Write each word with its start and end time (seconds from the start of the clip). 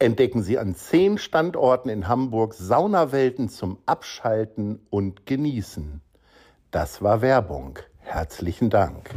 entdecken 0.00 0.42
Sie 0.42 0.58
an 0.58 0.74
zehn 0.74 1.18
Standorten 1.18 1.90
in 1.90 2.08
Hamburg 2.08 2.54
Saunawelten 2.54 3.50
zum 3.50 3.78
Abschalten 3.84 4.80
und 4.88 5.26
Genießen. 5.26 6.00
Das 6.70 7.02
war 7.02 7.20
Werbung. 7.20 7.78
Herzlichen 7.98 8.70
Dank. 8.70 9.10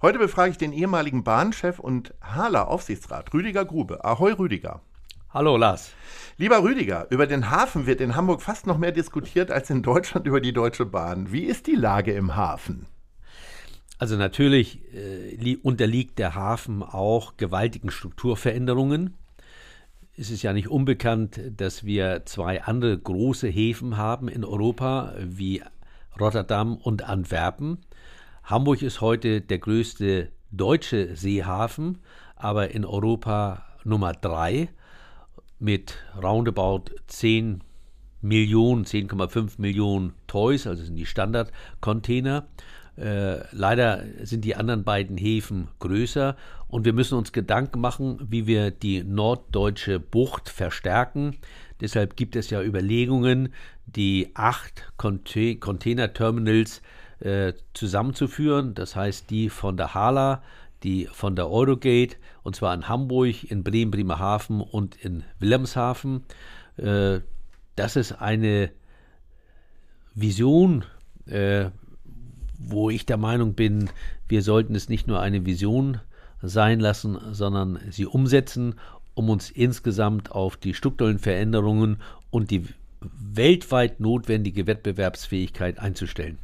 Heute 0.00 0.18
befrage 0.18 0.52
ich 0.52 0.58
den 0.58 0.72
ehemaligen 0.72 1.24
Bahnchef 1.24 1.78
und 1.78 2.14
Hala-Aufsichtsrat 2.22 3.34
Rüdiger 3.34 3.66
Grube. 3.66 4.02
Ahoi 4.04 4.32
Rüdiger. 4.32 4.80
Hallo 5.28 5.58
Lars. 5.58 5.92
Lieber 6.38 6.62
Rüdiger, 6.62 7.06
über 7.10 7.26
den 7.26 7.50
Hafen 7.50 7.86
wird 7.86 8.00
in 8.00 8.16
Hamburg 8.16 8.40
fast 8.40 8.66
noch 8.66 8.78
mehr 8.78 8.92
diskutiert 8.92 9.50
als 9.50 9.68
in 9.68 9.82
Deutschland 9.82 10.26
über 10.26 10.40
die 10.40 10.52
Deutsche 10.52 10.86
Bahn. 10.86 11.32
Wie 11.32 11.44
ist 11.44 11.66
die 11.66 11.74
Lage 11.74 12.12
im 12.12 12.34
Hafen? 12.34 12.86
Also 13.98 14.16
natürlich 14.16 14.80
äh, 14.94 15.56
unterliegt 15.62 16.18
der 16.18 16.34
Hafen 16.34 16.82
auch 16.82 17.36
gewaltigen 17.36 17.90
Strukturveränderungen 17.90 19.14
ist 20.16 20.30
es 20.30 20.42
ja 20.42 20.52
nicht 20.52 20.68
unbekannt, 20.68 21.40
dass 21.56 21.84
wir 21.84 22.22
zwei 22.24 22.62
andere 22.62 22.96
große 22.96 23.48
Häfen 23.48 23.96
haben 23.96 24.28
in 24.28 24.44
Europa, 24.44 25.14
wie 25.18 25.62
Rotterdam 26.18 26.76
und 26.76 27.02
Antwerpen. 27.02 27.78
Hamburg 28.44 28.82
ist 28.82 29.00
heute 29.00 29.40
der 29.40 29.58
größte 29.58 30.30
deutsche 30.52 31.16
Seehafen, 31.16 31.98
aber 32.36 32.70
in 32.70 32.84
Europa 32.84 33.64
Nummer 33.84 34.12
drei 34.12 34.68
mit 35.58 35.96
roundabout 36.22 36.92
10 37.08 37.62
Millionen, 38.20 38.84
10,5 38.84 39.54
Millionen 39.58 40.14
Toys, 40.26 40.66
also 40.66 40.84
sind 40.84 40.96
die 40.96 41.06
Standardcontainer. 41.06 42.46
Äh, 42.96 43.38
leider 43.52 44.04
sind 44.22 44.44
die 44.44 44.54
anderen 44.54 44.84
beiden 44.84 45.16
Häfen 45.16 45.68
größer 45.80 46.36
und 46.74 46.84
wir 46.84 46.92
müssen 46.92 47.16
uns 47.16 47.30
Gedanken 47.30 47.80
machen, 47.80 48.18
wie 48.28 48.48
wir 48.48 48.72
die 48.72 49.04
norddeutsche 49.04 50.00
Bucht 50.00 50.48
verstärken. 50.48 51.36
Deshalb 51.80 52.16
gibt 52.16 52.34
es 52.34 52.50
ja 52.50 52.60
Überlegungen, 52.60 53.54
die 53.86 54.32
acht 54.34 54.92
Containerterminals 54.96 56.82
äh, 57.20 57.52
zusammenzuführen. 57.74 58.74
Das 58.74 58.96
heißt, 58.96 59.30
die 59.30 59.50
von 59.50 59.76
der 59.76 59.94
Hala, 59.94 60.42
die 60.82 61.06
von 61.12 61.36
der 61.36 61.48
Eurogate, 61.48 62.16
und 62.42 62.56
zwar 62.56 62.74
in 62.74 62.88
Hamburg, 62.88 63.48
in 63.48 63.62
Bremen, 63.62 63.92
Bremerhaven 63.92 64.60
und 64.60 64.96
in 64.96 65.22
Wilhelmshaven. 65.38 66.24
Äh, 66.76 67.20
das 67.76 67.94
ist 67.94 68.20
eine 68.20 68.72
Vision, 70.16 70.84
äh, 71.26 71.66
wo 72.58 72.90
ich 72.90 73.06
der 73.06 73.18
Meinung 73.18 73.54
bin, 73.54 73.90
wir 74.26 74.42
sollten 74.42 74.74
es 74.74 74.88
nicht 74.88 75.06
nur 75.06 75.20
eine 75.20 75.46
Vision 75.46 76.00
sein 76.48 76.80
lassen, 76.80 77.18
sondern 77.32 77.78
sie 77.90 78.06
umsetzen, 78.06 78.74
um 79.14 79.30
uns 79.30 79.50
insgesamt 79.50 80.32
auf 80.32 80.56
die 80.56 80.74
strukturellen 80.74 81.18
Veränderungen 81.18 81.98
und 82.30 82.50
die 82.50 82.66
weltweit 83.00 84.00
notwendige 84.00 84.66
Wettbewerbsfähigkeit 84.66 85.78
einzustellen. 85.78 86.38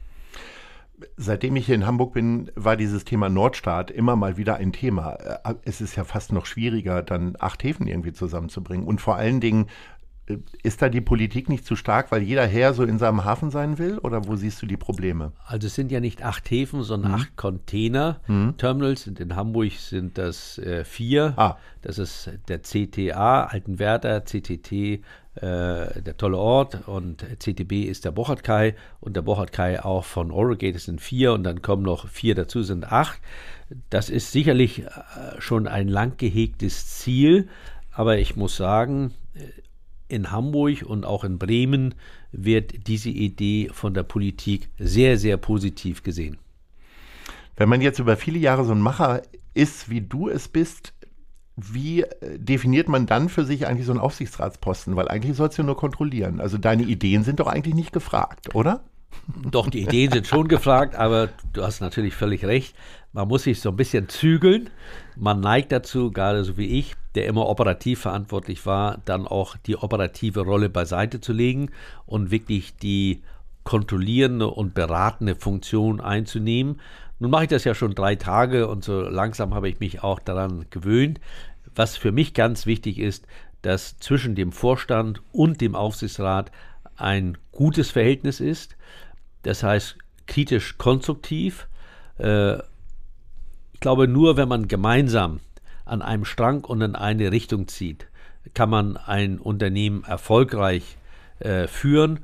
Seitdem 1.16 1.56
ich 1.56 1.66
hier 1.66 1.74
in 1.74 1.86
Hamburg 1.86 2.12
bin, 2.12 2.50
war 2.54 2.76
dieses 2.76 3.04
Thema 3.04 3.30
Nordstaat 3.30 3.90
immer 3.90 4.16
mal 4.16 4.36
wieder 4.36 4.56
ein 4.56 4.72
Thema. 4.72 5.16
Es 5.64 5.80
ist 5.80 5.96
ja 5.96 6.04
fast 6.04 6.30
noch 6.32 6.44
schwieriger, 6.44 7.02
dann 7.02 7.36
acht 7.38 7.64
Häfen 7.64 7.86
irgendwie 7.86 8.12
zusammenzubringen. 8.12 8.86
Und 8.86 9.00
vor 9.00 9.16
allen 9.16 9.40
Dingen 9.40 9.66
ist 10.62 10.80
da 10.80 10.88
die 10.88 11.00
Politik 11.00 11.48
nicht 11.48 11.64
zu 11.64 11.76
stark, 11.76 12.12
weil 12.12 12.22
jeder 12.22 12.46
Herr 12.46 12.74
so 12.74 12.84
in 12.84 12.98
seinem 12.98 13.24
Hafen 13.24 13.50
sein 13.50 13.78
will? 13.78 13.98
Oder 13.98 14.26
wo 14.26 14.36
siehst 14.36 14.62
du 14.62 14.66
die 14.66 14.76
Probleme? 14.76 15.32
Also 15.44 15.66
es 15.66 15.74
sind 15.74 15.90
ja 15.90 16.00
nicht 16.00 16.22
acht 16.22 16.50
Häfen, 16.50 16.82
sondern 16.82 17.12
mhm. 17.12 17.18
acht 17.18 17.36
Container-Terminals. 17.36 19.06
Mhm. 19.06 19.16
In 19.16 19.36
Hamburg 19.36 19.72
sind 19.72 20.18
das 20.18 20.58
äh, 20.58 20.84
vier. 20.84 21.34
Ah. 21.36 21.56
Das 21.82 21.98
ist 21.98 22.30
der 22.48 22.62
CTA, 22.62 23.44
Altenwerder, 23.44 24.20
CTT, 24.20 24.72
äh, 24.72 25.00
der 26.02 26.16
tolle 26.16 26.36
Ort 26.36 26.88
und 26.88 27.24
CTB 27.38 27.84
ist 27.84 28.04
der 28.04 28.10
Bochert-Kai 28.10 28.74
und 29.00 29.16
der 29.16 29.22
Bochert-Kai 29.22 29.82
auch 29.82 30.04
von 30.04 30.30
Orogate 30.30 30.78
sind 30.78 31.00
vier 31.00 31.32
und 31.32 31.44
dann 31.44 31.62
kommen 31.62 31.82
noch 31.82 32.08
vier 32.08 32.34
dazu, 32.34 32.62
sind 32.62 32.90
acht. 32.90 33.20
Das 33.88 34.10
ist 34.10 34.32
sicherlich 34.32 34.82
äh, 34.82 34.88
schon 35.38 35.68
ein 35.68 35.88
lang 35.88 36.16
gehegtes 36.16 36.98
Ziel, 36.98 37.48
aber 37.92 38.18
ich 38.18 38.36
muss 38.36 38.56
sagen, 38.56 39.12
äh, 39.34 39.40
in 40.10 40.30
Hamburg 40.30 40.82
und 40.82 41.04
auch 41.04 41.24
in 41.24 41.38
Bremen 41.38 41.94
wird 42.32 42.86
diese 42.86 43.10
Idee 43.10 43.68
von 43.72 43.94
der 43.94 44.02
Politik 44.02 44.68
sehr, 44.78 45.18
sehr 45.18 45.36
positiv 45.36 46.02
gesehen. 46.02 46.38
Wenn 47.56 47.68
man 47.68 47.80
jetzt 47.80 47.98
über 47.98 48.16
viele 48.16 48.38
Jahre 48.38 48.64
so 48.64 48.72
ein 48.72 48.80
Macher 48.80 49.22
ist, 49.54 49.90
wie 49.90 50.00
du 50.00 50.28
es 50.28 50.48
bist, 50.48 50.94
wie 51.56 52.02
äh, 52.02 52.38
definiert 52.38 52.88
man 52.88 53.06
dann 53.06 53.28
für 53.28 53.44
sich 53.44 53.66
eigentlich 53.66 53.86
so 53.86 53.92
einen 53.92 54.00
Aufsichtsratsposten? 54.00 54.96
Weil 54.96 55.08
eigentlich 55.08 55.36
sollst 55.36 55.58
du 55.58 55.62
nur 55.62 55.76
kontrollieren. 55.76 56.40
Also 56.40 56.58
deine 56.58 56.84
Ideen 56.84 57.24
sind 57.24 57.40
doch 57.40 57.46
eigentlich 57.46 57.74
nicht 57.74 57.92
gefragt, 57.92 58.54
oder? 58.54 58.84
Doch, 59.50 59.70
die 59.70 59.82
Ideen 59.82 60.12
sind 60.12 60.26
schon 60.26 60.48
gefragt, 60.48 60.94
aber 60.96 61.28
du 61.52 61.62
hast 61.62 61.80
natürlich 61.80 62.14
völlig 62.14 62.44
recht. 62.44 62.74
Man 63.12 63.28
muss 63.28 63.44
sich 63.44 63.60
so 63.60 63.70
ein 63.70 63.76
bisschen 63.76 64.08
zügeln. 64.08 64.70
Man 65.16 65.40
neigt 65.40 65.72
dazu, 65.72 66.10
gerade 66.10 66.44
so 66.44 66.56
wie 66.56 66.78
ich, 66.78 66.94
der 67.14 67.26
immer 67.26 67.48
operativ 67.48 68.00
verantwortlich 68.00 68.66
war, 68.66 68.98
dann 69.04 69.26
auch 69.26 69.56
die 69.56 69.76
operative 69.76 70.40
Rolle 70.40 70.68
beiseite 70.68 71.20
zu 71.20 71.32
legen 71.32 71.70
und 72.06 72.30
wirklich 72.30 72.76
die 72.76 73.22
kontrollierende 73.64 74.48
und 74.48 74.74
beratende 74.74 75.34
Funktion 75.34 76.00
einzunehmen. 76.00 76.80
Nun 77.18 77.30
mache 77.30 77.44
ich 77.44 77.50
das 77.50 77.64
ja 77.64 77.74
schon 77.74 77.94
drei 77.94 78.16
Tage 78.16 78.68
und 78.68 78.84
so 78.84 79.02
langsam 79.02 79.54
habe 79.54 79.68
ich 79.68 79.80
mich 79.80 80.02
auch 80.02 80.20
daran 80.20 80.66
gewöhnt. 80.70 81.20
Was 81.74 81.96
für 81.96 82.12
mich 82.12 82.32
ganz 82.32 82.66
wichtig 82.66 82.98
ist, 82.98 83.26
dass 83.62 83.98
zwischen 83.98 84.34
dem 84.34 84.52
Vorstand 84.52 85.20
und 85.32 85.60
dem 85.60 85.74
Aufsichtsrat 85.74 86.50
ein 87.00 87.38
gutes 87.52 87.90
Verhältnis 87.90 88.40
ist. 88.40 88.76
Das 89.42 89.62
heißt 89.62 89.96
kritisch 90.26 90.78
konstruktiv. 90.78 91.68
Äh, 92.18 92.58
ich 93.72 93.80
glaube, 93.80 94.08
nur 94.08 94.36
wenn 94.36 94.48
man 94.48 94.68
gemeinsam 94.68 95.40
an 95.84 96.02
einem 96.02 96.24
Strang 96.24 96.64
und 96.64 96.82
in 96.82 96.94
eine 96.94 97.32
Richtung 97.32 97.66
zieht, 97.66 98.06
kann 98.54 98.70
man 98.70 98.96
ein 98.96 99.38
Unternehmen 99.38 100.04
erfolgreich 100.04 100.96
äh, 101.40 101.66
führen. 101.66 102.20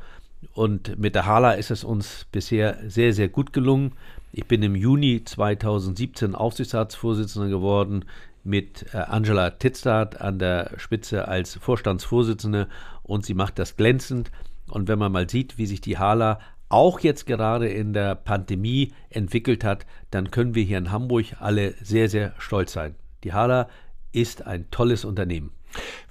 Und 0.54 0.98
mit 0.98 1.14
der 1.14 1.26
Hala 1.26 1.52
ist 1.52 1.70
es 1.70 1.82
uns 1.82 2.26
bisher 2.30 2.78
sehr, 2.86 3.12
sehr 3.12 3.28
gut 3.28 3.52
gelungen. 3.52 3.92
Ich 4.32 4.46
bin 4.46 4.62
im 4.62 4.76
Juni 4.76 5.24
2017 5.24 6.34
Aufsichtsratsvorsitzender 6.34 7.48
geworden 7.48 8.04
mit 8.44 8.86
äh, 8.94 8.98
Angela 8.98 9.50
Titzart 9.50 10.20
an 10.20 10.38
der 10.38 10.72
Spitze 10.76 11.26
als 11.26 11.54
Vorstandsvorsitzende 11.54 12.68
und 13.02 13.24
sie 13.24 13.34
macht 13.34 13.58
das 13.58 13.76
glänzend. 13.76 14.30
Und 14.68 14.88
wenn 14.88 14.98
man 14.98 15.12
mal 15.12 15.28
sieht, 15.28 15.58
wie 15.58 15.66
sich 15.66 15.80
die 15.80 15.98
Hala 15.98 16.40
auch 16.68 17.00
jetzt 17.00 17.26
gerade 17.26 17.68
in 17.68 17.92
der 17.92 18.14
Pandemie 18.14 18.92
entwickelt 19.10 19.64
hat, 19.64 19.86
dann 20.10 20.30
können 20.30 20.54
wir 20.54 20.64
hier 20.64 20.78
in 20.78 20.90
Hamburg 20.90 21.36
alle 21.40 21.74
sehr, 21.80 22.08
sehr 22.08 22.34
stolz 22.38 22.72
sein. 22.72 22.96
Die 23.24 23.32
Hala 23.32 23.68
ist 24.12 24.46
ein 24.46 24.70
tolles 24.70 25.04
Unternehmen. 25.04 25.52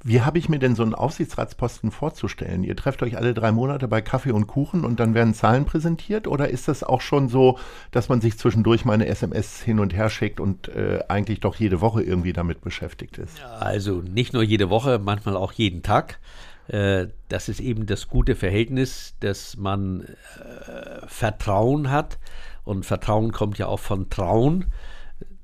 Wie 0.04 0.22
habe 0.22 0.38
ich 0.38 0.50
mir 0.50 0.60
denn 0.60 0.76
so 0.76 0.84
einen 0.84 0.94
Aufsichtsratsposten 0.94 1.90
vorzustellen? 1.90 2.64
Ihr 2.64 2.76
trefft 2.76 3.02
euch 3.02 3.18
alle 3.18 3.34
drei 3.34 3.52
Monate 3.52 3.88
bei 3.88 4.02
Kaffee 4.02 4.32
und 4.32 4.46
Kuchen 4.46 4.86
und 4.86 5.00
dann 5.00 5.16
werden 5.16 5.34
Zahlen 5.34 5.66
präsentiert? 5.66 6.28
Oder 6.28 6.50
ist 6.50 6.68
das 6.68 6.84
auch 6.84 7.02
schon 7.02 7.28
so, 7.30 7.58
dass 7.92 8.10
man 8.10 8.22
sich 8.22 8.38
zwischendurch 8.38 8.86
mal 8.86 8.94
eine 8.94 9.08
SMS 9.08 9.62
hin 9.62 9.80
und 9.80 9.96
her 9.96 10.10
schickt 10.10 10.40
und 10.40 10.68
äh, 10.68 11.00
eigentlich 11.08 11.40
doch 11.40 11.56
jede 11.56 11.82
Woche 11.82 12.04
irgendwie 12.04 12.34
damit 12.34 12.62
beschäftigt 12.62 13.18
ist? 13.18 13.44
Also 13.60 14.02
nicht 14.02 14.34
nur 14.34 14.44
jede 14.44 14.70
Woche, 14.70 15.00
manchmal 15.00 15.36
auch 15.36 15.54
jeden 15.54 15.82
Tag. 15.82 16.20
Äh, 16.68 17.08
das 17.30 17.50
ist 17.50 17.60
eben 17.60 17.86
das 17.86 18.08
gute 18.08 18.36
Verhältnis, 18.36 19.16
dass 19.20 19.58
man 19.58 20.02
äh, 20.02 21.08
Vertrauen 21.08 21.92
hat. 21.92 22.18
Und 22.64 22.86
Vertrauen 22.86 23.32
kommt 23.32 23.58
ja 23.58 23.68
auch 23.68 23.80
von 23.80 24.10
Trauen. 24.10 24.66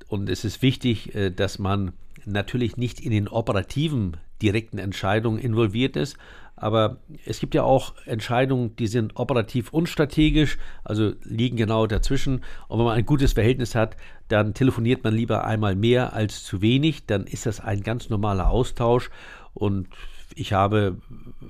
Und 0.08 0.28
es 0.28 0.44
ist 0.44 0.62
wichtig, 0.62 1.14
äh, 1.14 1.30
dass 1.30 1.58
man 1.58 1.92
natürlich 2.24 2.76
nicht 2.76 3.00
in 3.00 3.10
den 3.10 3.28
operativen 3.28 4.16
direkten 4.40 4.78
Entscheidungen 4.78 5.38
involviert 5.38 5.96
ist. 5.96 6.16
Aber 6.56 6.98
es 7.24 7.40
gibt 7.40 7.54
ja 7.54 7.64
auch 7.64 7.94
Entscheidungen, 8.04 8.76
die 8.76 8.86
sind 8.86 9.16
operativ 9.16 9.72
und 9.72 9.88
strategisch, 9.88 10.58
also 10.84 11.12
liegen 11.24 11.56
genau 11.56 11.86
dazwischen. 11.86 12.44
Und 12.68 12.78
wenn 12.78 12.84
man 12.84 12.96
ein 12.96 13.06
gutes 13.06 13.32
Verhältnis 13.32 13.74
hat, 13.74 13.96
dann 14.28 14.54
telefoniert 14.54 15.02
man 15.02 15.14
lieber 15.14 15.44
einmal 15.44 15.74
mehr 15.74 16.12
als 16.12 16.44
zu 16.44 16.62
wenig. 16.62 17.06
Dann 17.06 17.24
ist 17.26 17.46
das 17.46 17.60
ein 17.60 17.80
ganz 17.80 18.10
normaler 18.10 18.48
Austausch. 18.48 19.10
Und 19.54 19.88
ich 20.34 20.52
habe 20.52 20.98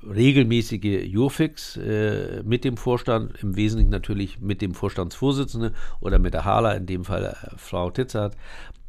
regelmäßige 0.09 1.05
Jurfix 1.05 1.77
äh, 1.77 2.43
mit 2.45 2.65
dem 2.65 2.77
Vorstand, 2.77 3.43
im 3.43 3.57
Wesentlichen 3.57 3.91
natürlich 3.91 4.41
mit 4.41 4.63
dem 4.63 4.75
Vorstandsvorsitzenden 4.75 5.75
oder 6.01 6.19
mit 6.19 6.35
der 6.35 6.45
Hala, 6.45 6.73
in 6.73 6.87
dem 6.87 7.05
Fall 7.05 7.25
äh, 7.25 7.57
Frau 7.57 7.91
Titzert. 7.91 8.37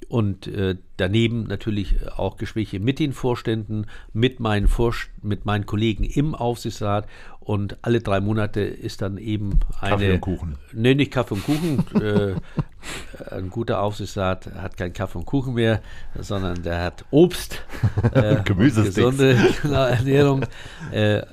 Und 0.09 0.47
äh, 0.47 0.75
daneben 0.97 1.43
natürlich 1.43 1.95
auch 2.15 2.37
Gespräche 2.37 2.79
mit 2.79 2.99
den 2.99 3.13
Vorständen, 3.13 3.87
mit 4.11 4.39
meinen, 4.39 4.67
Vorst 4.67 5.09
mit 5.21 5.45
meinen 5.45 5.65
Kollegen 5.65 6.03
im 6.03 6.35
Aufsichtsrat. 6.35 7.07
Und 7.43 7.77
alle 7.81 7.99
drei 7.99 8.21
Monate 8.21 8.61
ist 8.61 9.01
dann 9.01 9.17
eben 9.17 9.59
eine. 9.81 9.91
Kaffee 9.91 10.13
und 10.13 10.21
Kuchen. 10.21 10.57
Nee, 10.71 10.95
nicht 10.95 11.11
Kaffee 11.11 11.33
und 11.33 11.43
Kuchen. 11.43 11.83
äh, 12.01 12.35
ein 13.35 13.49
guter 13.49 13.81
Aufsichtsrat 13.81 14.49
hat 14.55 14.77
keinen 14.77 14.93
Kaffee 14.93 15.17
und 15.17 15.25
Kuchen 15.25 15.55
mehr, 15.55 15.81
sondern 16.17 16.63
der 16.63 16.81
hat 16.81 17.05
Obst, 17.11 17.61
äh, 18.13 18.37
gesunde 18.43 19.37
Ernährung. 19.63 20.45
Äh, 20.91 21.23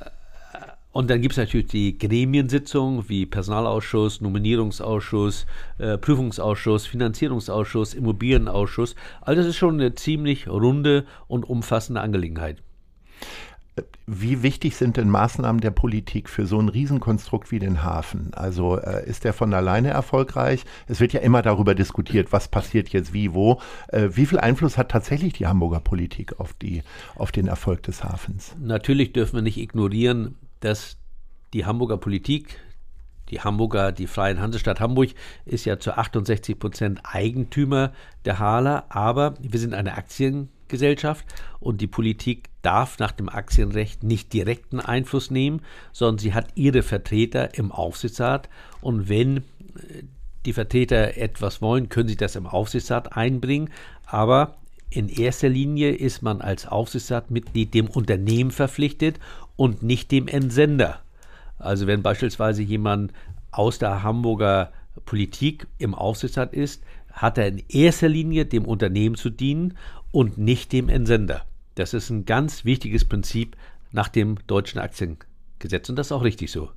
und 0.92 1.08
dann 1.08 1.20
gibt 1.20 1.32
es 1.32 1.38
natürlich 1.38 1.68
die 1.68 1.96
Gremiensitzungen 1.96 3.08
wie 3.08 3.24
Personalausschuss, 3.24 4.20
Nominierungsausschuss, 4.20 5.46
äh, 5.78 5.96
Prüfungsausschuss, 5.96 6.86
Finanzierungsausschuss, 6.86 7.94
Immobilienausschuss. 7.94 8.96
All 9.20 9.36
das 9.36 9.46
ist 9.46 9.56
schon 9.56 9.74
eine 9.74 9.94
ziemlich 9.94 10.48
runde 10.48 11.04
und 11.28 11.48
umfassende 11.48 12.00
Angelegenheit. 12.00 12.60
Wie 14.06 14.42
wichtig 14.42 14.76
sind 14.76 14.96
denn 14.96 15.08
Maßnahmen 15.08 15.60
der 15.60 15.70
Politik 15.70 16.28
für 16.28 16.44
so 16.44 16.58
ein 16.60 16.68
Riesenkonstrukt 16.68 17.50
wie 17.50 17.60
den 17.60 17.84
Hafen? 17.84 18.34
Also 18.34 18.76
äh, 18.76 19.08
ist 19.08 19.24
der 19.24 19.32
von 19.32 19.54
alleine 19.54 19.90
erfolgreich? 19.90 20.64
Es 20.88 21.00
wird 21.00 21.12
ja 21.12 21.20
immer 21.20 21.42
darüber 21.42 21.74
diskutiert, 21.74 22.32
was 22.32 22.48
passiert 22.48 22.88
jetzt 22.88 23.12
wie, 23.12 23.32
wo. 23.32 23.60
Äh, 23.88 24.08
wie 24.12 24.26
viel 24.26 24.38
Einfluss 24.38 24.76
hat 24.76 24.90
tatsächlich 24.90 25.34
die 25.34 25.46
Hamburger 25.46 25.80
Politik 25.80 26.40
auf, 26.40 26.52
die, 26.54 26.82
auf 27.14 27.30
den 27.30 27.46
Erfolg 27.46 27.84
des 27.84 28.02
Hafens? 28.02 28.56
Natürlich 28.58 29.12
dürfen 29.12 29.36
wir 29.36 29.42
nicht 29.42 29.58
ignorieren, 29.58 30.34
dass 30.58 30.96
die 31.52 31.64
Hamburger 31.64 31.96
Politik, 31.96 32.58
die 33.30 33.40
Hamburger, 33.40 33.92
die 33.92 34.08
Freien 34.08 34.40
Hansestadt 34.40 34.80
Hamburg 34.80 35.10
ist 35.44 35.64
ja 35.64 35.78
zu 35.78 35.96
68 35.96 36.58
Prozent 36.58 37.00
Eigentümer 37.04 37.92
der 38.24 38.40
Hala, 38.40 38.86
aber 38.88 39.34
wir 39.40 39.60
sind 39.60 39.74
eine 39.74 39.94
Aktiengesellschaft 40.70 41.24
und 41.58 41.80
die 41.80 41.86
Politik 41.86 42.48
darf 42.62 42.98
nach 42.98 43.12
dem 43.12 43.28
Aktienrecht 43.28 44.02
nicht 44.04 44.32
direkten 44.32 44.80
Einfluss 44.80 45.30
nehmen, 45.30 45.62
sondern 45.92 46.18
sie 46.18 46.32
hat 46.32 46.48
ihre 46.54 46.82
Vertreter 46.82 47.56
im 47.58 47.72
Aufsichtsrat 47.72 48.48
und 48.80 49.08
wenn 49.08 49.38
äh, 49.38 49.42
die 50.46 50.52
Vertreter 50.52 51.16
etwas 51.16 51.60
wollen, 51.60 51.88
können 51.88 52.08
sie 52.08 52.16
das 52.16 52.36
im 52.36 52.46
Aufsichtsrat 52.46 53.16
einbringen, 53.16 53.70
aber 54.06 54.56
in 54.88 55.08
erster 55.08 55.48
Linie 55.48 55.90
ist 55.90 56.22
man 56.22 56.40
als 56.40 56.66
Aufsichtsratmitglied 56.66 57.74
dem 57.74 57.88
Unternehmen 57.88 58.50
verpflichtet 58.50 59.20
und 59.56 59.82
nicht 59.82 60.10
dem 60.10 60.28
Entsender. 60.28 61.00
Also 61.58 61.86
wenn 61.86 62.02
beispielsweise 62.02 62.62
jemand 62.62 63.12
aus 63.50 63.78
der 63.78 64.02
Hamburger 64.02 64.72
Politik 65.04 65.66
im 65.78 65.94
Aufsichtsrat 65.94 66.54
ist, 66.54 66.82
hat 67.20 67.38
er 67.38 67.48
in 67.48 67.62
erster 67.68 68.08
Linie 68.08 68.46
dem 68.46 68.64
Unternehmen 68.64 69.14
zu 69.14 69.28
dienen 69.30 69.76
und 70.10 70.38
nicht 70.38 70.72
dem 70.72 70.88
Entsender. 70.88 71.44
Das 71.74 71.94
ist 71.94 72.10
ein 72.10 72.24
ganz 72.24 72.64
wichtiges 72.64 73.04
Prinzip 73.04 73.56
nach 73.92 74.08
dem 74.08 74.38
deutschen 74.46 74.80
Aktiengesetz 74.80 75.88
und 75.88 75.96
das 75.96 76.08
ist 76.08 76.12
auch 76.12 76.24
richtig 76.24 76.50
so. 76.50 76.70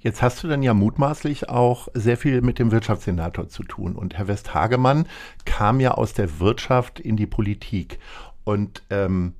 Jetzt 0.00 0.22
hast 0.22 0.44
du 0.44 0.48
dann 0.48 0.62
ja 0.62 0.74
mutmaßlich 0.74 1.48
auch 1.48 1.88
sehr 1.92 2.16
viel 2.16 2.40
mit 2.40 2.60
dem 2.60 2.70
Wirtschaftssenator 2.70 3.48
zu 3.48 3.64
tun. 3.64 3.96
Und 3.96 4.16
Herr 4.16 4.28
Westhagemann 4.28 5.08
kam 5.44 5.80
ja 5.80 5.92
aus 5.92 6.12
der 6.12 6.38
Wirtschaft 6.38 7.00
in 7.00 7.16
die 7.16 7.26
Politik. 7.26 7.98
Und 8.44 8.84
ähm, 8.90 9.34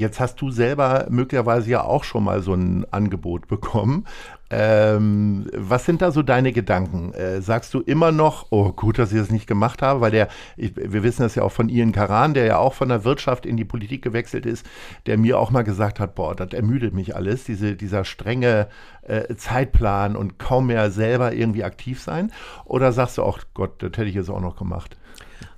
Jetzt 0.00 0.18
hast 0.18 0.40
du 0.40 0.50
selber 0.50 1.08
möglicherweise 1.10 1.68
ja 1.68 1.84
auch 1.84 2.04
schon 2.04 2.24
mal 2.24 2.40
so 2.40 2.54
ein 2.54 2.86
Angebot 2.90 3.48
bekommen. 3.48 4.06
Ähm, 4.48 5.46
was 5.54 5.84
sind 5.84 6.00
da 6.00 6.10
so 6.10 6.22
deine 6.22 6.52
Gedanken? 6.52 7.12
Äh, 7.12 7.42
sagst 7.42 7.74
du 7.74 7.80
immer 7.80 8.10
noch, 8.10 8.46
oh 8.48 8.72
gut, 8.72 8.98
dass 8.98 9.12
ich 9.12 9.18
das 9.18 9.30
nicht 9.30 9.46
gemacht 9.46 9.82
habe, 9.82 10.00
weil 10.00 10.10
der, 10.10 10.28
ich, 10.56 10.74
wir 10.74 11.02
wissen 11.02 11.20
das 11.20 11.34
ja 11.34 11.42
auch 11.42 11.52
von 11.52 11.68
Ian 11.68 11.92
Karan, 11.92 12.32
der 12.32 12.46
ja 12.46 12.56
auch 12.56 12.72
von 12.72 12.88
der 12.88 13.04
Wirtschaft 13.04 13.44
in 13.44 13.58
die 13.58 13.66
Politik 13.66 14.00
gewechselt 14.00 14.46
ist, 14.46 14.64
der 15.04 15.18
mir 15.18 15.38
auch 15.38 15.50
mal 15.50 15.64
gesagt 15.64 16.00
hat, 16.00 16.14
boah, 16.14 16.34
das 16.34 16.54
ermüdet 16.54 16.94
mich 16.94 17.14
alles, 17.14 17.44
diese, 17.44 17.76
dieser 17.76 18.06
strenge 18.06 18.68
äh, 19.02 19.34
Zeitplan 19.36 20.16
und 20.16 20.38
kaum 20.38 20.68
mehr 20.68 20.90
selber 20.90 21.34
irgendwie 21.34 21.62
aktiv 21.62 22.00
sein? 22.00 22.32
Oder 22.64 22.92
sagst 22.92 23.18
du 23.18 23.22
auch, 23.22 23.38
Gott, 23.52 23.82
das 23.82 23.90
hätte 23.90 24.04
ich 24.06 24.14
jetzt 24.14 24.30
auch 24.30 24.40
noch 24.40 24.56
gemacht? 24.56 24.96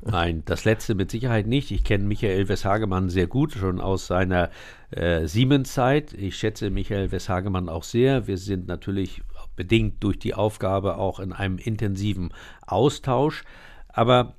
Nein, 0.05 0.43
das 0.45 0.65
letzte 0.65 0.95
mit 0.95 1.11
Sicherheit 1.11 1.47
nicht. 1.47 1.71
Ich 1.71 1.85
kenne 1.85 2.05
Michael 2.05 2.49
Westhagemann 2.49 3.09
sehr 3.09 3.27
gut, 3.27 3.53
schon 3.53 3.81
aus 3.81 4.07
seiner 4.07 4.51
äh, 4.91 5.27
Siemens-Zeit. 5.27 6.13
Ich 6.15 6.37
schätze 6.37 6.71
Michael 6.71 7.13
Westhagemann 7.13 7.69
auch 7.69 7.85
sehr. 7.85 8.27
Wir 8.27 8.39
sind 8.39 8.67
natürlich 8.67 9.23
bedingt 9.57 10.03
durch 10.03 10.19
die 10.19 10.35
Aufgabe 10.35 10.97
auch 10.97 11.21
in 11.21 11.33
einem 11.33 11.59
intensiven 11.59 12.33
Austausch. 12.67 13.45
Aber 13.89 14.35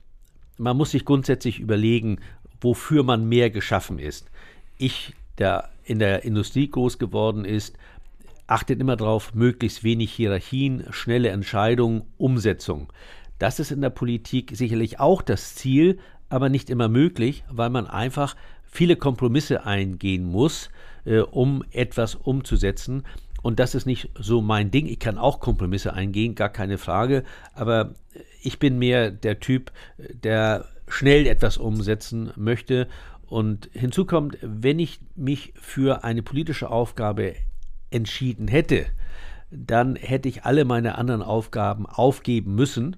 man 0.57 0.78
muss 0.78 0.92
sich 0.92 1.06
grundsätzlich 1.06 1.60
überlegen, 1.60 2.19
wofür 2.62 3.04
man 3.04 3.28
mehr 3.28 3.50
geschaffen 3.50 4.00
ist. 4.00 4.30
Ich, 4.78 5.13
der 5.38 5.69
in 5.84 6.00
der 6.00 6.24
Industrie 6.24 6.69
groß 6.69 6.98
geworden 6.98 7.46
ist, 7.46 7.78
achtet 8.48 8.80
immer 8.80 8.96
darauf, 8.96 9.34
möglichst 9.34 9.84
wenig 9.84 10.12
Hierarchien, 10.13 10.86
schnelle 10.92 11.30
Entscheidungen, 11.30 12.04
Umsetzung. 12.18 12.92
Das 13.39 13.59
ist 13.59 13.71
in 13.71 13.81
der 13.81 13.89
Politik 13.89 14.51
sicherlich 14.56 15.00
auch 15.00 15.21
das 15.21 15.56
Ziel, 15.56 16.00
aber 16.30 16.50
nicht 16.50 16.69
immer 16.69 16.88
möglich, 16.88 17.44
weil 17.50 17.69
man 17.69 17.88
einfach 17.88 18.35
viele 18.63 18.95
Kompromisse 18.95 19.65
eingehen 19.65 20.25
muss, 20.25 20.69
äh, 21.06 21.19
um 21.19 21.63
etwas 21.71 22.15
umzusetzen. 22.15 23.03
Und 23.41 23.59
das 23.59 23.75
ist 23.75 23.85
nicht 23.85 24.09
so 24.18 24.41
mein 24.41 24.71
Ding. 24.71 24.88
Ich 24.88 25.00
kann 25.00 25.18
auch 25.18 25.39
Kompromisse 25.39 25.94
eingehen, 25.94 26.33
gar 26.33 26.50
keine 26.50 26.77
Frage. 26.77 27.24
Aber 27.53 27.94
ich 28.41 28.57
bin 28.57 28.80
mehr 28.80 29.12
der 29.12 29.39
Typ, 29.39 29.71
der 29.97 30.65
schnell 30.88 31.27
etwas 31.27 31.57
umsetzen 31.57 32.31
möchte. 32.36 32.88
Und 33.27 33.69
hinzu 33.74 34.06
kommt, 34.06 34.38
wenn 34.41 34.79
ich 34.79 35.00
mich 35.15 35.53
für 35.56 36.03
eine 36.03 36.24
politische 36.24 36.69
Aufgabe 36.69 37.36
entschieden 37.91 38.48
hätte, 38.48 38.86
dann 39.51 39.96
hätte 39.96 40.29
ich 40.29 40.46
alle 40.46 40.65
meine 40.65 40.98
anderen 40.98 41.22
Aufgaben 41.22 41.86
aufgeben 41.86 42.55
müssen. 42.55 42.96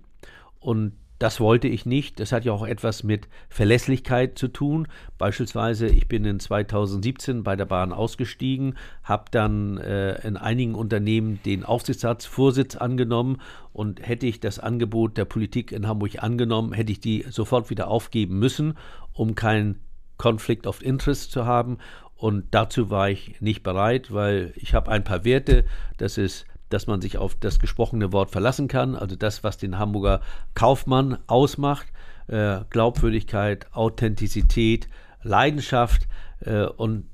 Und 0.66 0.94
das 1.20 1.40
wollte 1.40 1.68
ich 1.68 1.86
nicht. 1.86 2.20
Das 2.20 2.32
hat 2.32 2.44
ja 2.44 2.52
auch 2.52 2.66
etwas 2.66 3.04
mit 3.04 3.28
Verlässlichkeit 3.50 4.36
zu 4.40 4.48
tun. 4.48 4.88
Beispielsweise, 5.20 5.86
ich 5.86 6.08
bin 6.08 6.26
in 6.26 6.40
2017 6.40 7.44
bei 7.44 7.56
der 7.56 7.66
Bahn 7.66 7.94
ausgestiegen, 7.94 8.76
habe 9.04 9.26
dann 9.30 9.78
äh, 9.78 10.28
in 10.28 10.38
einigen 10.38 10.74
Unternehmen 10.74 11.40
den 11.46 11.64
Aufsichtsratsvorsitz 11.64 12.78
angenommen 12.78 13.42
und 13.74 14.06
hätte 14.06 14.26
ich 14.26 14.40
das 14.40 14.58
Angebot 14.58 15.18
der 15.18 15.26
Politik 15.26 15.72
in 15.72 15.88
Hamburg 15.88 16.24
angenommen, 16.24 16.74
hätte 16.74 16.92
ich 16.92 17.00
die 17.00 17.26
sofort 17.30 17.70
wieder 17.70 17.88
aufgeben 17.88 18.40
müssen, 18.40 18.74
um 19.14 19.36
keinen 19.36 19.82
Conflict 20.18 20.66
of 20.66 20.84
Interest 20.84 21.32
zu 21.32 21.46
haben. 21.46 21.78
Und 22.16 22.46
dazu 22.56 22.90
war 22.90 23.12
ich 23.12 23.40
nicht 23.40 23.62
bereit, 23.62 24.12
weil 24.12 24.52
ich 24.56 24.74
habe 24.74 24.90
ein 24.90 25.04
paar 25.04 25.26
Werte. 25.26 25.64
Das 25.98 26.18
ist 26.18 26.48
dass 26.76 26.88
man 26.88 27.00
sich 27.00 27.18
auf 27.18 27.36
das 27.36 27.60
gesprochene 27.60 28.12
Wort 28.12 28.32
verlassen 28.32 28.68
kann, 28.68 28.96
also 28.96 29.16
das, 29.16 29.46
was 29.46 29.58
den 29.58 29.80
Hamburger 29.80 30.20
Kaufmann 30.56 31.18
ausmacht, 31.26 31.88
äh, 32.28 32.60
Glaubwürdigkeit, 32.70 33.74
Authentizität, 33.74 34.90
Leidenschaft 35.24 36.08
äh, 36.42 36.66
und 36.66 37.06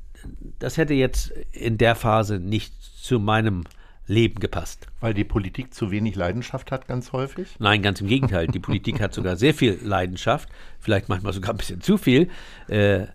das 0.57 0.77
hätte 0.77 0.95
jetzt 0.95 1.31
in 1.51 1.77
der 1.77 1.95
Phase 1.95 2.39
nicht 2.39 2.73
zu 2.81 3.19
meinem 3.19 3.65
Leben 4.07 4.39
gepasst. 4.39 4.87
Weil 4.99 5.13
die 5.13 5.23
Politik 5.23 5.73
zu 5.75 5.91
wenig 5.91 6.15
Leidenschaft 6.15 6.71
hat, 6.71 6.87
ganz 6.87 7.11
häufig? 7.11 7.55
Nein, 7.59 7.83
ganz 7.83 8.01
im 8.01 8.07
Gegenteil. 8.07 8.47
Die 8.47 8.59
Politik 8.59 8.99
hat 8.99 9.13
sogar 9.13 9.35
sehr 9.35 9.53
viel 9.53 9.79
Leidenschaft, 9.83 10.49
vielleicht 10.79 11.07
manchmal 11.07 11.33
sogar 11.33 11.51
ein 11.51 11.57
bisschen 11.57 11.81
zu 11.81 11.97
viel. 11.97 12.29
Äh, 12.67 13.05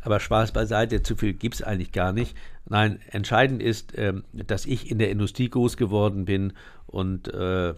aber 0.00 0.20
Spaß 0.20 0.52
beiseite, 0.52 1.02
zu 1.02 1.16
viel 1.16 1.34
gibt 1.34 1.56
es 1.56 1.62
eigentlich 1.62 1.92
gar 1.92 2.12
nicht. 2.12 2.36
Nein, 2.66 3.00
entscheidend 3.10 3.62
ist, 3.62 3.92
ähm, 3.96 4.24
dass 4.32 4.66
ich 4.66 4.90
in 4.90 4.98
der 4.98 5.10
Industrie 5.10 5.48
groß 5.48 5.76
geworden 5.76 6.24
bin 6.24 6.52
und 6.86 7.32
äh, 7.32 7.74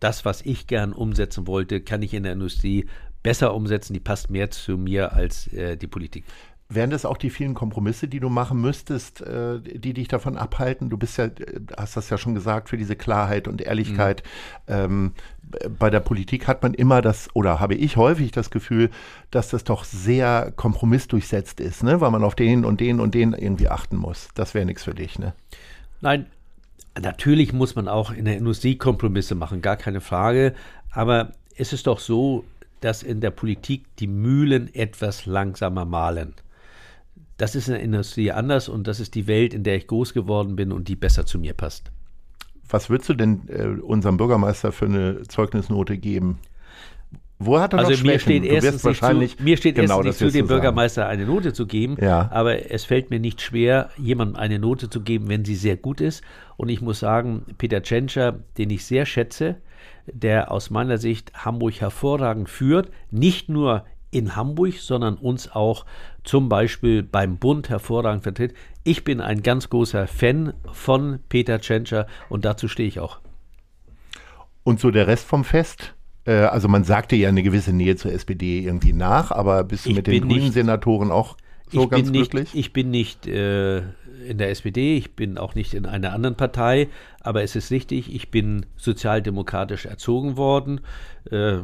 das, 0.00 0.24
was 0.24 0.42
ich 0.42 0.66
gern 0.66 0.92
umsetzen 0.92 1.46
wollte, 1.46 1.80
kann 1.80 2.02
ich 2.02 2.12
in 2.12 2.24
der 2.24 2.32
Industrie 2.32 2.86
besser 3.22 3.54
umsetzen. 3.54 3.94
Die 3.94 4.00
passt 4.00 4.30
mehr 4.30 4.50
zu 4.50 4.76
mir 4.76 5.12
als 5.12 5.46
äh, 5.52 5.76
die 5.76 5.86
Politik. 5.86 6.24
Wären 6.74 6.90
das 6.90 7.04
auch 7.04 7.16
die 7.16 7.30
vielen 7.30 7.54
Kompromisse, 7.54 8.08
die 8.08 8.20
du 8.20 8.28
machen 8.28 8.60
müsstest, 8.60 9.20
äh, 9.20 9.60
die 9.60 9.94
dich 9.94 10.08
davon 10.08 10.36
abhalten? 10.36 10.90
Du 10.90 10.96
bist 10.96 11.18
ja, 11.18 11.26
äh, 11.26 11.60
hast 11.76 11.96
das 11.96 12.10
ja 12.10 12.18
schon 12.18 12.34
gesagt, 12.34 12.68
für 12.68 12.76
diese 12.76 12.96
Klarheit 12.96 13.48
und 13.48 13.60
Ehrlichkeit. 13.60 14.22
Mhm. 14.66 14.74
Ähm, 14.74 15.12
bei 15.78 15.90
der 15.90 16.00
Politik 16.00 16.48
hat 16.48 16.62
man 16.62 16.74
immer 16.74 17.02
das, 17.02 17.28
oder 17.34 17.60
habe 17.60 17.74
ich 17.74 17.96
häufig 17.96 18.30
das 18.32 18.50
Gefühl, 18.50 18.90
dass 19.30 19.50
das 19.50 19.64
doch 19.64 19.84
sehr 19.84 20.52
kompromissdurchsetzt 20.56 21.60
ist, 21.60 21.82
ne? 21.82 22.00
weil 22.00 22.10
man 22.10 22.24
auf 22.24 22.34
den 22.34 22.64
und 22.64 22.80
den 22.80 23.00
und 23.00 23.14
den 23.14 23.32
irgendwie 23.32 23.68
achten 23.68 23.96
muss. 23.96 24.28
Das 24.34 24.54
wäre 24.54 24.64
nichts 24.64 24.84
für 24.84 24.94
dich, 24.94 25.18
ne? 25.18 25.34
Nein, 26.00 26.26
natürlich 27.00 27.52
muss 27.52 27.74
man 27.74 27.88
auch 27.88 28.10
in 28.10 28.24
der 28.24 28.36
Industrie 28.36 28.76
Kompromisse 28.76 29.34
machen, 29.34 29.62
gar 29.62 29.76
keine 29.76 30.00
Frage. 30.00 30.54
Aber 30.90 31.32
es 31.56 31.72
ist 31.72 31.86
doch 31.86 31.98
so, 31.98 32.44
dass 32.80 33.02
in 33.02 33.20
der 33.20 33.30
Politik 33.30 33.84
die 33.98 34.06
Mühlen 34.06 34.74
etwas 34.74 35.26
langsamer 35.26 35.84
malen. 35.84 36.34
Das 37.36 37.54
ist 37.54 37.68
in 37.68 37.74
der 37.74 37.82
Industrie 37.82 38.30
anders 38.30 38.68
und 38.68 38.86
das 38.86 39.00
ist 39.00 39.14
die 39.14 39.26
Welt, 39.26 39.54
in 39.54 39.64
der 39.64 39.76
ich 39.76 39.86
groß 39.86 40.14
geworden 40.14 40.56
bin 40.56 40.72
und 40.72 40.88
die 40.88 40.96
besser 40.96 41.26
zu 41.26 41.38
mir 41.38 41.54
passt. 41.54 41.90
Was 42.68 42.88
würdest 42.88 43.10
du 43.10 43.14
denn 43.14 43.42
äh, 43.48 43.66
unserem 43.80 44.16
Bürgermeister 44.16 44.72
für 44.72 44.86
eine 44.86 45.22
Zeugnisnote 45.22 45.98
geben? 45.98 46.38
Wo 47.44 47.58
hat 47.58 47.72
er 47.72 47.80
also 47.80 47.90
noch 47.90 48.02
mir 48.02 48.18
steht, 48.18 48.44
erstens 48.44 48.84
wahrscheinlich 48.84 49.36
zu, 49.36 49.42
mir 49.42 49.56
steht 49.56 49.74
genau 49.74 50.02
erstens 50.02 50.20
nicht 50.20 50.32
zu, 50.32 50.38
dem 50.38 50.46
Bürgermeister 50.46 51.06
eine 51.06 51.26
Note 51.26 51.52
zu 51.52 51.66
geben, 51.66 51.96
ja. 52.00 52.30
aber 52.30 52.70
es 52.70 52.84
fällt 52.84 53.10
mir 53.10 53.18
nicht 53.18 53.40
schwer, 53.40 53.90
jemandem 53.98 54.36
eine 54.36 54.58
Note 54.58 54.88
zu 54.88 55.00
geben, 55.00 55.28
wenn 55.28 55.44
sie 55.44 55.56
sehr 55.56 55.76
gut 55.76 56.00
ist. 56.00 56.22
Und 56.56 56.68
ich 56.68 56.80
muss 56.80 57.00
sagen, 57.00 57.42
Peter 57.58 57.82
Tschentscher, 57.82 58.38
den 58.58 58.70
ich 58.70 58.84
sehr 58.84 59.06
schätze, 59.06 59.56
der 60.06 60.52
aus 60.52 60.70
meiner 60.70 60.98
Sicht 60.98 61.32
Hamburg 61.34 61.80
hervorragend 61.80 62.48
führt, 62.48 62.90
nicht 63.10 63.48
nur 63.48 63.84
in 64.12 64.36
Hamburg, 64.36 64.74
sondern 64.74 65.16
uns 65.16 65.50
auch 65.50 65.84
zum 66.22 66.48
Beispiel 66.48 67.02
beim 67.02 67.38
Bund 67.38 67.68
hervorragend 67.68 68.22
vertritt. 68.22 68.54
Ich 68.84 69.02
bin 69.02 69.20
ein 69.20 69.42
ganz 69.42 69.68
großer 69.70 70.06
Fan 70.06 70.52
von 70.70 71.18
Peter 71.28 71.60
Tschentscher 71.60 72.06
und 72.28 72.44
dazu 72.44 72.68
stehe 72.68 72.88
ich 72.88 73.00
auch. 73.00 73.18
Und 74.62 74.78
so 74.78 74.92
der 74.92 75.08
Rest 75.08 75.26
vom 75.26 75.42
Fest? 75.42 75.94
Äh, 76.24 76.34
also 76.34 76.68
man 76.68 76.84
sagte 76.84 77.16
ja 77.16 77.28
eine 77.28 77.42
gewisse 77.42 77.72
Nähe 77.72 77.96
zur 77.96 78.12
SPD 78.12 78.60
irgendwie 78.60 78.92
nach, 78.92 79.32
aber 79.32 79.64
bist 79.64 79.86
du 79.86 79.90
ich 79.90 79.96
mit 79.96 80.06
den 80.06 80.28
grünen 80.28 80.52
Senatoren 80.52 81.10
auch 81.10 81.36
so 81.70 81.88
ganz 81.88 82.10
nicht, 82.10 82.30
glücklich? 82.30 82.54
Ich 82.54 82.72
bin 82.72 82.90
nicht 82.90 83.26
äh, 83.26 83.78
in 83.78 84.38
der 84.38 84.50
SPD, 84.50 84.96
ich 84.96 85.16
bin 85.16 85.38
auch 85.38 85.54
nicht 85.54 85.74
in 85.74 85.86
einer 85.86 86.12
anderen 86.12 86.36
Partei, 86.36 86.88
aber 87.20 87.42
es 87.42 87.56
ist 87.56 87.70
richtig, 87.70 88.14
ich 88.14 88.30
bin 88.30 88.66
sozialdemokratisch 88.76 89.86
erzogen 89.86 90.36
worden. 90.36 90.82
Äh, 91.30 91.60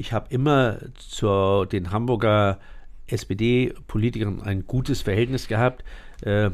ich 0.00 0.14
habe 0.14 0.26
immer 0.30 0.78
zu 0.96 1.66
den 1.66 1.90
Hamburger 1.90 2.58
SPD-Politikern 3.06 4.40
ein 4.40 4.66
gutes 4.66 5.02
Verhältnis 5.02 5.46
gehabt. 5.46 5.84
Äh, 6.22 6.50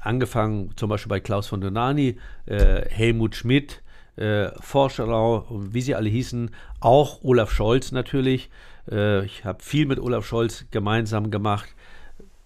angefangen 0.00 0.72
zum 0.76 0.90
Beispiel 0.90 1.08
bei 1.08 1.20
Klaus 1.20 1.46
von 1.46 1.60
Donani, 1.60 2.18
äh, 2.46 2.84
Helmut 2.88 3.36
Schmidt, 3.36 3.82
äh, 4.16 4.48
Forscherau, 4.60 5.46
wie 5.50 5.82
sie 5.82 5.94
alle 5.94 6.08
hießen, 6.08 6.50
auch 6.80 7.22
Olaf 7.22 7.52
Scholz 7.52 7.92
natürlich. 7.92 8.50
Äh, 8.90 9.24
ich 9.24 9.44
habe 9.44 9.62
viel 9.62 9.86
mit 9.86 10.00
Olaf 10.00 10.26
Scholz 10.26 10.66
gemeinsam 10.72 11.30
gemacht 11.30 11.68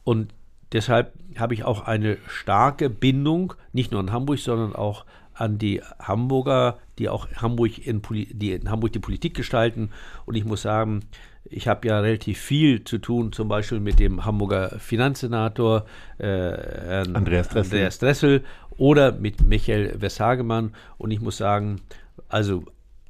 und 0.04 0.34
deshalb 0.72 1.14
habe 1.38 1.54
ich 1.54 1.64
auch 1.64 1.86
eine 1.86 2.18
starke 2.26 2.90
Bindung, 2.90 3.54
nicht 3.72 3.92
nur 3.92 4.00
in 4.02 4.12
Hamburg, 4.12 4.40
sondern 4.40 4.76
auch 4.76 5.06
an 5.34 5.58
die 5.58 5.82
Hamburger, 5.98 6.78
die 6.98 7.08
auch 7.08 7.28
Hamburg 7.36 7.78
in, 7.78 8.02
die 8.10 8.52
in 8.52 8.70
Hamburg 8.70 8.92
die 8.92 9.00
Politik 9.00 9.34
gestalten. 9.34 9.90
Und 10.26 10.36
ich 10.36 10.44
muss 10.44 10.62
sagen, 10.62 11.00
ich 11.44 11.68
habe 11.68 11.86
ja 11.86 12.00
relativ 12.00 12.38
viel 12.38 12.84
zu 12.84 12.98
tun, 12.98 13.32
zum 13.32 13.48
Beispiel 13.48 13.80
mit 13.80 13.98
dem 13.98 14.24
Hamburger 14.24 14.78
Finanzsenator 14.78 15.84
äh, 16.18 16.26
Andreas, 16.26 17.48
Dressel. 17.48 17.72
Andreas 17.76 17.98
Dressel 17.98 18.44
oder 18.76 19.12
mit 19.12 19.42
Michael 19.42 20.00
Westhagemann. 20.00 20.74
Und 20.96 21.10
ich 21.10 21.20
muss 21.20 21.36
sagen, 21.36 21.80
also 22.28 22.64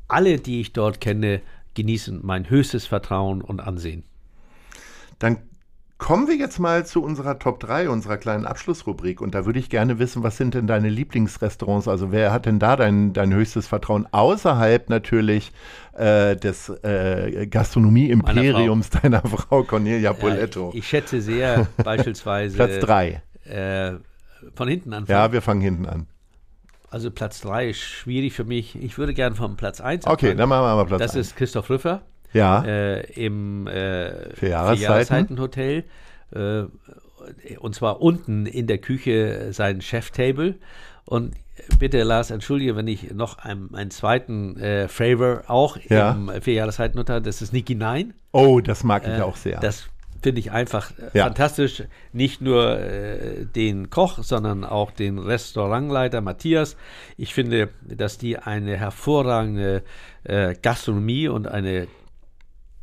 alle, 0.08 0.38
die 0.38 0.60
ich 0.60 0.72
dort 0.72 1.00
kenne, 1.00 1.40
genießen 1.74 2.20
mein 2.22 2.50
höchstes 2.50 2.86
Vertrauen 2.86 3.42
und 3.42 3.60
Ansehen. 3.60 4.04
Dann 5.18 5.38
Kommen 5.96 6.26
wir 6.26 6.34
jetzt 6.34 6.58
mal 6.58 6.84
zu 6.84 7.02
unserer 7.02 7.38
Top 7.38 7.60
3, 7.60 7.88
unserer 7.88 8.16
kleinen 8.16 8.46
Abschlussrubrik. 8.46 9.20
Und 9.20 9.34
da 9.34 9.46
würde 9.46 9.60
ich 9.60 9.70
gerne 9.70 10.00
wissen, 10.00 10.24
was 10.24 10.36
sind 10.36 10.54
denn 10.54 10.66
deine 10.66 10.88
Lieblingsrestaurants? 10.88 11.86
Also 11.86 12.10
wer 12.10 12.32
hat 12.32 12.46
denn 12.46 12.58
da 12.58 12.74
dein, 12.74 13.12
dein 13.12 13.32
höchstes 13.32 13.68
Vertrauen? 13.68 14.08
Außerhalb 14.10 14.90
natürlich 14.90 15.52
äh, 15.96 16.34
des 16.34 16.68
äh, 16.68 17.46
Gastronomie-Imperiums 17.46 18.90
deiner 18.90 19.22
Frau 19.22 19.62
Cornelia 19.62 20.12
Poletto. 20.12 20.70
Ja, 20.72 20.78
ich, 20.78 20.88
schätze 20.88 21.20
sehr 21.20 21.68
beispielsweise. 21.84 22.56
Platz 22.56 22.80
3. 22.80 23.22
Äh, 23.44 23.92
von 24.56 24.68
hinten 24.68 24.92
an. 24.92 25.04
Ja, 25.06 25.32
wir 25.32 25.42
fangen 25.42 25.60
hinten 25.60 25.86
an. 25.86 26.06
Also 26.90 27.12
Platz 27.12 27.40
3 27.40 27.70
ist 27.70 27.80
schwierig 27.80 28.34
für 28.34 28.44
mich. 28.44 28.76
Ich 28.82 28.98
würde 28.98 29.14
gerne 29.14 29.36
vom 29.36 29.56
Platz 29.56 29.80
1 29.80 30.04
anfangen. 30.04 30.14
Okay, 30.14 30.34
dann 30.36 30.48
machen 30.48 30.64
wir 30.64 30.74
mal 30.74 30.86
Platz 30.86 31.02
1. 31.02 31.12
Das 31.12 31.20
ist 31.20 31.36
Christoph 31.36 31.70
Rüffer 31.70 32.02
ja. 32.34 32.62
äh, 32.64 33.00
im 33.12 33.66
äh, 33.66 34.34
Vierjahreszeitenhotel. 34.34 35.84
Äh, 36.34 36.64
und 37.58 37.74
zwar 37.74 38.02
unten 38.02 38.44
in 38.44 38.66
der 38.66 38.78
Küche 38.78 39.52
sein 39.52 39.80
Chef-Table. 39.80 40.56
Und 41.06 41.34
bitte, 41.78 42.02
Lars, 42.02 42.30
entschuldige, 42.30 42.76
wenn 42.76 42.88
ich 42.88 43.12
noch 43.12 43.38
einen, 43.38 43.74
einen 43.74 43.90
zweiten 43.90 44.58
äh, 44.58 44.88
Flavor 44.88 45.44
auch 45.48 45.78
ja. 45.88 46.12
im 46.12 46.30
Vierjahreszeitenhotel, 46.42 47.22
das 47.22 47.40
ist 47.40 47.52
Niki 47.52 47.74
Nein. 47.74 48.14
Oh, 48.32 48.60
das 48.60 48.84
mag 48.84 49.04
ich 49.06 49.18
äh, 49.18 49.22
auch 49.22 49.36
sehr. 49.36 49.60
Das 49.60 49.88
finde 50.22 50.40
ich 50.40 50.50
einfach 50.50 50.90
äh, 50.92 51.18
ja. 51.18 51.24
fantastisch. 51.24 51.84
Nicht 52.12 52.40
nur 52.40 52.78
äh, 52.80 53.44
den 53.44 53.90
Koch, 53.90 54.22
sondern 54.22 54.64
auch 54.64 54.90
den 54.90 55.18
Restaurantleiter 55.18 56.20
Matthias. 56.20 56.76
Ich 57.16 57.34
finde, 57.34 57.68
dass 57.82 58.18
die 58.18 58.38
eine 58.38 58.76
hervorragende 58.76 59.82
äh, 60.24 60.54
Gastronomie 60.60 61.28
und 61.28 61.46
eine 61.46 61.86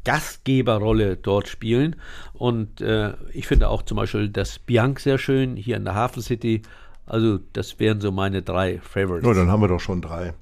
Gastgeberrolle 0.04 1.18
dort 1.18 1.48
spielen. 1.48 1.96
Und 2.34 2.82
äh, 2.82 3.14
ich 3.34 3.48
finde 3.48 3.70
auch 3.70 3.84
zum 3.84 3.98
Beispiel 3.98 4.30
das 4.30 4.60
Bianc 4.60 5.00
sehr 5.00 5.18
schön 5.18 5.56
hier 5.56 5.78
in 5.78 5.86
der 5.86 5.96
Hafen 5.96 6.22
City. 6.22 6.62
Also 7.06 7.40
das 7.54 7.80
wären 7.80 8.00
so 8.00 8.12
meine 8.12 8.42
drei 8.42 8.80
Favorites. 8.80 9.28
Ja, 9.28 9.34
dann 9.34 9.52
haben 9.52 9.62
wir 9.62 9.68
doch 9.68 9.80
schon 9.80 10.02
drei. 10.02 10.34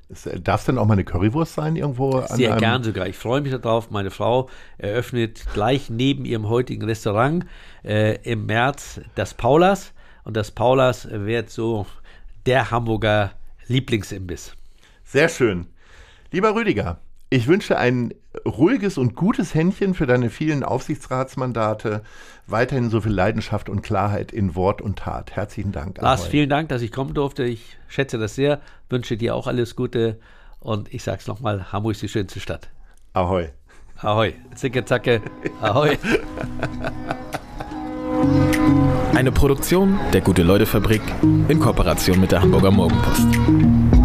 Darf 0.44 0.60
es 0.60 0.66
denn 0.68 0.78
auch 0.78 0.86
mal 0.86 0.94
eine 0.94 1.04
Currywurst 1.04 1.56
sein 1.56 1.76
irgendwo? 1.76 2.22
Sehr 2.28 2.56
gern 2.58 2.84
sogar. 2.84 3.08
Ich 3.08 3.16
freue 3.16 3.42
mich 3.42 3.52
darauf. 3.52 3.90
Meine 3.90 4.12
Frau 4.12 4.50
eröffnet 4.78 5.46
gleich 5.54 5.90
neben 5.90 6.26
ihrem 6.26 6.48
heutigen 6.48 6.86
Restaurant 6.86 7.46
äh, 7.84 8.20
im 8.22 8.46
März 8.46 9.02
das 9.16 9.34
Paulas. 9.34 9.94
Und 10.26 10.38
das 10.38 10.52
Paulas 10.52 11.08
wird 11.10 11.50
so 11.50 11.88
der 12.46 12.70
Hamburger 12.70 13.32
Lieblingsimbiss. 13.68 14.54
Sehr 15.04 15.30
schön. 15.30 15.66
Lieber 16.32 16.54
Rüdiger, 16.54 17.00
ich 17.30 17.48
wünsche 17.48 17.78
ein 17.78 18.14
ruhiges 18.46 18.98
und 18.98 19.16
gutes 19.16 19.54
Händchen 19.54 19.94
für 19.94 20.08
deine 20.08 20.30
vielen 20.30 20.64
Aufsichtsratsmandate. 20.64 22.02
Weiterhin 22.48 22.90
so 22.90 23.02
viel 23.02 23.12
Leidenschaft 23.12 23.70
und 23.70 23.82
Klarheit 23.82 24.32
in 24.32 24.56
Wort 24.56 24.82
und 24.82 25.00
Tat. 25.00 25.36
Herzlichen 25.36 25.72
Dank. 25.72 26.02
Lars, 26.02 26.22
Ahoi. 26.22 26.30
vielen 26.32 26.50
Dank, 26.50 26.70
dass 26.70 26.82
ich 26.82 26.92
kommen 26.92 27.14
durfte. 27.14 27.44
Ich 27.44 27.78
schätze 27.88 28.18
das 28.18 28.36
sehr. 28.36 28.60
Wünsche 28.90 29.18
dir 29.18 29.36
auch 29.36 29.48
alles 29.48 29.76
Gute. 29.76 30.20
Und 30.60 30.92
ich 30.94 31.04
sage 31.04 31.20
es 31.22 31.28
nochmal: 31.28 31.72
Hamburg 31.72 31.92
ist 31.94 32.02
die 32.02 32.10
schönste 32.10 32.40
Stadt. 32.40 32.70
Ahoi. 33.14 33.50
Ahoi. 33.98 34.34
Zicke, 34.56 34.86
zacke. 34.86 35.22
Ahoi. 35.62 35.98
Eine 39.14 39.32
Produktion 39.32 40.00
der 40.14 40.22
Gute-Leute-Fabrik 40.22 41.02
in 41.22 41.60
Kooperation 41.60 42.20
mit 42.20 42.32
der 42.32 42.42
Hamburger 42.42 42.72
Morgenpost. 42.72 43.99